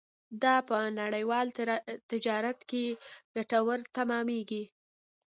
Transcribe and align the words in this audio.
دا 0.43 0.55
په 0.69 0.75
نړیوال 0.99 1.47
تجارت 2.11 2.59
کې 2.69 2.83
ګټور 3.35 3.79
تمامېږي. 3.97 4.63